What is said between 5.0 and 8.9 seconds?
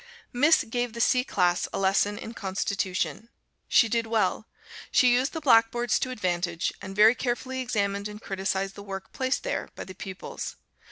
used the blackboards to advantage, and very carefully examined and criticised the